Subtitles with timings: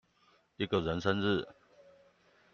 [0.57, 1.47] 一個人生日